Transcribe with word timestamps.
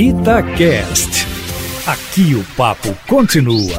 Itacast. 0.00 1.26
Aqui 1.84 2.32
o 2.36 2.44
papo 2.56 2.96
continua. 3.08 3.76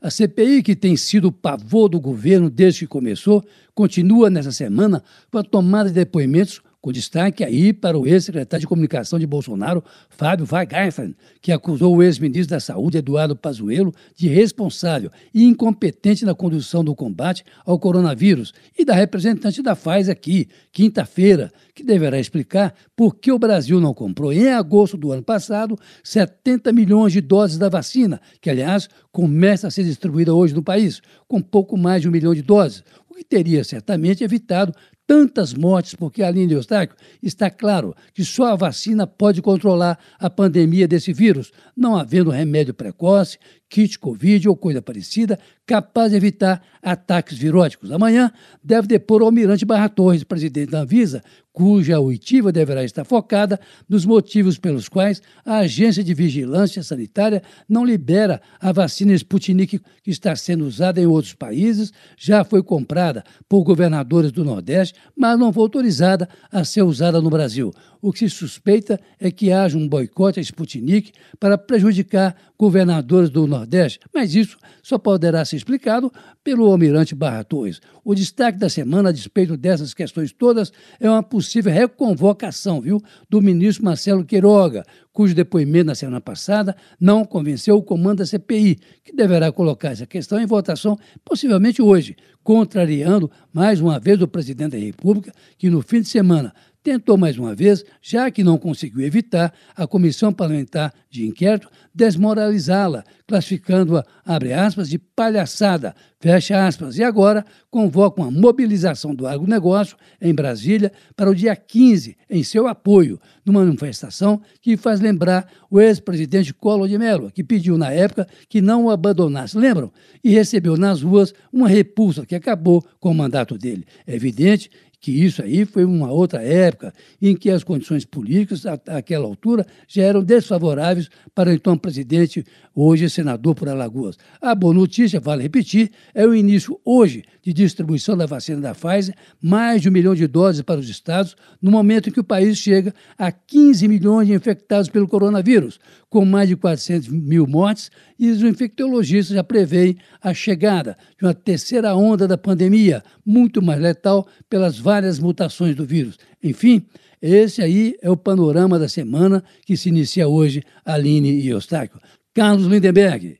A 0.00 0.10
CPI, 0.10 0.62
que 0.62 0.74
tem 0.74 0.96
sido 0.96 1.28
o 1.28 1.32
pavor 1.32 1.90
do 1.90 2.00
governo 2.00 2.48
desde 2.48 2.80
que 2.80 2.86
começou, 2.86 3.44
continua 3.74 4.30
nessa 4.30 4.50
semana 4.50 5.02
com 5.30 5.36
a 5.36 5.42
tomada 5.42 5.90
de 5.90 5.96
depoimentos 5.96 6.62
com 6.86 6.92
destaque 6.92 7.42
aí 7.42 7.72
para 7.72 7.98
o 7.98 8.06
ex-secretário 8.06 8.60
de 8.60 8.66
comunicação 8.68 9.18
de 9.18 9.26
Bolsonaro, 9.26 9.82
Fábio 10.08 10.46
Weingarten, 10.48 11.16
que 11.42 11.50
acusou 11.50 11.96
o 11.96 12.00
ex-ministro 12.00 12.54
da 12.54 12.60
Saúde, 12.60 12.98
Eduardo 12.98 13.34
Pazuello, 13.34 13.92
de 14.14 14.28
responsável 14.28 15.10
e 15.34 15.42
incompetente 15.42 16.24
na 16.24 16.32
condução 16.32 16.84
do 16.84 16.94
combate 16.94 17.44
ao 17.64 17.76
coronavírus, 17.76 18.54
e 18.78 18.84
da 18.84 18.94
representante 18.94 19.60
da 19.62 19.74
Pfizer 19.74 20.12
aqui, 20.12 20.46
quinta-feira, 20.70 21.52
que 21.74 21.82
deverá 21.82 22.20
explicar 22.20 22.72
por 22.94 23.16
que 23.16 23.32
o 23.32 23.38
Brasil 23.38 23.80
não 23.80 23.92
comprou 23.92 24.32
em 24.32 24.52
agosto 24.52 24.96
do 24.96 25.10
ano 25.10 25.24
passado 25.24 25.76
70 26.04 26.72
milhões 26.72 27.12
de 27.12 27.20
doses 27.20 27.58
da 27.58 27.68
vacina, 27.68 28.20
que, 28.40 28.48
aliás, 28.48 28.88
começa 29.10 29.66
a 29.66 29.72
ser 29.72 29.82
distribuída 29.82 30.32
hoje 30.32 30.54
no 30.54 30.62
país, 30.62 31.02
com 31.26 31.42
pouco 31.42 31.76
mais 31.76 32.02
de 32.02 32.08
um 32.08 32.12
milhão 32.12 32.32
de 32.32 32.42
doses, 32.42 32.84
o 33.10 33.14
que 33.14 33.24
teria 33.24 33.64
certamente 33.64 34.22
evitado 34.22 34.72
tantas 35.06 35.54
mortes, 35.54 35.94
porque 35.94 36.22
além 36.22 36.48
de 36.48 36.54
Eustáquio, 36.54 36.96
está 37.22 37.48
claro 37.48 37.94
que 38.12 38.24
só 38.24 38.46
a 38.46 38.56
vacina 38.56 39.06
pode 39.06 39.40
controlar 39.40 39.98
a 40.18 40.28
pandemia 40.28 40.88
desse 40.88 41.12
vírus, 41.12 41.52
não 41.76 41.96
havendo 41.96 42.30
remédio 42.30 42.74
precoce, 42.74 43.38
kit 43.68 43.98
Covid 43.98 44.48
ou 44.48 44.56
coisa 44.56 44.80
parecida, 44.80 45.38
capaz 45.66 46.10
de 46.10 46.16
evitar 46.16 46.62
ataques 46.80 47.36
viróticos. 47.36 47.90
Amanhã 47.90 48.30
deve 48.62 48.86
depor 48.86 49.22
o 49.22 49.24
almirante 49.24 49.64
Barra 49.64 49.88
Torres, 49.88 50.22
presidente 50.22 50.70
da 50.70 50.80
Anvisa, 50.80 51.22
cuja 51.52 51.98
oitiva 51.98 52.52
deverá 52.52 52.84
estar 52.84 53.04
focada 53.04 53.58
nos 53.88 54.04
motivos 54.04 54.58
pelos 54.58 54.88
quais 54.88 55.22
a 55.44 55.58
Agência 55.58 56.04
de 56.04 56.14
Vigilância 56.14 56.82
Sanitária 56.82 57.42
não 57.68 57.84
libera 57.84 58.40
a 58.60 58.72
vacina 58.72 59.14
Sputnik 59.14 59.80
que 60.02 60.10
está 60.10 60.36
sendo 60.36 60.66
usada 60.66 61.00
em 61.00 61.06
outros 61.06 61.34
países, 61.34 61.92
já 62.16 62.44
foi 62.44 62.62
comprada 62.62 63.24
por 63.48 63.64
governadores 63.64 64.30
do 64.30 64.44
Nordeste, 64.44 64.95
mas 65.16 65.38
não 65.38 65.52
foi 65.52 65.62
autorizada 65.62 66.28
a 66.50 66.64
ser 66.64 66.82
usada 66.82 67.20
no 67.20 67.30
Brasil. 67.30 67.72
O 68.00 68.12
que 68.12 68.28
se 68.28 68.36
suspeita 68.36 69.00
é 69.18 69.30
que 69.30 69.50
haja 69.50 69.76
um 69.76 69.88
boicote 69.88 70.38
à 70.38 70.42
Sputnik 70.42 71.12
para 71.40 71.58
prejudicar 71.58 72.36
governadores 72.58 73.30
do 73.30 73.46
Nordeste, 73.46 73.98
mas 74.14 74.34
isso 74.34 74.56
só 74.82 74.98
poderá 74.98 75.44
ser 75.44 75.56
explicado 75.56 76.12
pelo 76.44 76.66
almirante 76.66 77.14
Barra 77.14 77.42
Torres. 77.42 77.80
O 78.04 78.14
destaque 78.14 78.58
da 78.58 78.68
semana, 78.68 79.08
a 79.08 79.12
despeito 79.12 79.56
dessas 79.56 79.92
questões 79.92 80.32
todas, 80.32 80.72
é 81.00 81.10
uma 81.10 81.22
possível 81.22 81.72
reconvocação 81.72 82.80
viu, 82.80 83.02
do 83.28 83.42
ministro 83.42 83.84
Marcelo 83.84 84.24
Queiroga, 84.24 84.84
cujo 85.12 85.34
depoimento 85.34 85.86
na 85.86 85.94
semana 85.94 86.20
passada 86.20 86.76
não 87.00 87.24
convenceu 87.24 87.76
o 87.76 87.82
comando 87.82 88.18
da 88.18 88.26
CPI, 88.26 88.78
que 89.02 89.12
deverá 89.12 89.50
colocar 89.50 89.90
essa 89.90 90.06
questão 90.06 90.40
em 90.40 90.46
votação 90.46 90.98
possivelmente 91.24 91.82
hoje, 91.82 92.14
contrariando 92.44 93.30
mais 93.52 93.80
uma 93.80 93.98
vez 93.98 94.22
o 94.22 94.28
presidente 94.28 94.72
da 94.72 94.78
República, 94.86 95.32
que 95.58 95.68
no 95.68 95.82
fim 95.82 96.00
de 96.00 96.08
semana 96.08 96.52
tentou 96.82 97.18
mais 97.18 97.36
uma 97.36 97.52
vez, 97.52 97.84
já 98.00 98.30
que 98.30 98.44
não 98.44 98.56
conseguiu 98.56 99.04
evitar, 99.04 99.52
a 99.74 99.88
Comissão 99.88 100.32
Parlamentar 100.32 100.94
de 101.10 101.26
Inquérito 101.26 101.68
desmoralizá-la, 101.92 103.02
classificando-a, 103.26 104.04
abre 104.24 104.52
aspas, 104.52 104.88
de 104.88 104.96
palhaçada, 104.96 105.96
fecha 106.26 106.66
aspas, 106.66 106.98
e 106.98 107.04
agora 107.04 107.44
convoca 107.70 108.20
uma 108.20 108.32
mobilização 108.32 109.14
do 109.14 109.28
agronegócio 109.28 109.96
em 110.20 110.34
Brasília 110.34 110.90
para 111.14 111.30
o 111.30 111.34
dia 111.34 111.54
15, 111.54 112.16
em 112.28 112.42
seu 112.42 112.66
apoio, 112.66 113.20
numa 113.44 113.64
manifestação 113.64 114.42
que 114.60 114.76
faz 114.76 114.98
lembrar 114.98 115.48
o 115.70 115.80
ex-presidente 115.80 116.52
Collor 116.52 116.88
de 116.88 116.98
Mello, 116.98 117.30
que 117.30 117.44
pediu 117.44 117.78
na 117.78 117.92
época 117.92 118.26
que 118.48 118.60
não 118.60 118.86
o 118.86 118.90
abandonasse, 118.90 119.56
lembram? 119.56 119.92
E 120.24 120.30
recebeu 120.30 120.76
nas 120.76 121.00
ruas 121.00 121.32
uma 121.52 121.68
repulsa 121.68 122.26
que 122.26 122.34
acabou 122.34 122.84
com 122.98 123.12
o 123.12 123.14
mandato 123.14 123.56
dele. 123.56 123.86
É 124.04 124.16
evidente 124.16 124.68
que 125.06 125.12
isso 125.12 125.40
aí 125.40 125.64
foi 125.64 125.84
uma 125.84 126.10
outra 126.10 126.42
época 126.42 126.92
em 127.22 127.36
que 127.36 127.48
as 127.48 127.62
condições 127.62 128.04
políticas, 128.04 128.64
àquela 128.66 129.24
altura, 129.24 129.64
já 129.86 130.02
eram 130.02 130.20
desfavoráveis 130.20 131.08
para 131.34 131.50
o 131.50 131.52
então 131.52 131.78
presidente, 131.78 132.44
hoje 132.74 133.08
senador 133.08 133.54
por 133.54 133.68
Alagoas. 133.68 134.16
A 134.40 134.52
boa 134.52 134.74
notícia, 134.74 135.20
vale 135.20 135.44
repetir, 135.44 135.92
é 136.16 136.26
o 136.26 136.34
início 136.34 136.80
hoje 136.82 137.22
de 137.42 137.52
distribuição 137.52 138.16
da 138.16 138.24
vacina 138.24 138.58
da 138.58 138.74
Pfizer, 138.74 139.14
mais 139.38 139.82
de 139.82 139.90
um 139.90 139.92
milhão 139.92 140.14
de 140.14 140.26
doses 140.26 140.62
para 140.62 140.80
os 140.80 140.88
estados, 140.88 141.36
no 141.60 141.70
momento 141.70 142.08
em 142.08 142.12
que 142.12 142.18
o 142.18 142.24
país 142.24 142.56
chega 142.56 142.94
a 143.18 143.30
15 143.30 143.86
milhões 143.86 144.26
de 144.26 144.32
infectados 144.32 144.88
pelo 144.88 145.06
coronavírus, 145.06 145.78
com 146.08 146.24
mais 146.24 146.48
de 146.48 146.56
400 146.56 147.08
mil 147.08 147.46
mortes, 147.46 147.90
e 148.18 148.30
os 148.30 148.42
infectologistas 148.42 149.36
já 149.36 149.44
preveem 149.44 149.98
a 150.22 150.32
chegada 150.32 150.96
de 151.18 151.26
uma 151.26 151.34
terceira 151.34 151.94
onda 151.94 152.26
da 152.26 152.38
pandemia, 152.38 153.02
muito 153.24 153.60
mais 153.60 153.78
letal 153.78 154.26
pelas 154.48 154.78
várias 154.78 155.18
mutações 155.18 155.76
do 155.76 155.84
vírus. 155.84 156.16
Enfim, 156.42 156.86
esse 157.20 157.60
aí 157.60 157.94
é 158.00 158.10
o 158.10 158.16
panorama 158.16 158.78
da 158.78 158.88
semana 158.88 159.44
que 159.66 159.76
se 159.76 159.90
inicia 159.90 160.26
hoje, 160.26 160.62
Aline 160.82 161.42
e 161.42 161.48
Eustáquio. 161.48 162.00
Carlos 162.32 162.66
Lindenberg, 162.66 163.36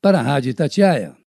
para 0.00 0.20
a 0.20 0.22
Rádio 0.22 0.48
Itatiaia. 0.48 1.23